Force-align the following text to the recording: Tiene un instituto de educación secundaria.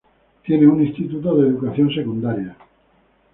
Tiene 0.43 0.65
un 0.67 0.83
instituto 0.83 1.35
de 1.37 1.49
educación 1.49 1.93
secundaria. 1.93 2.57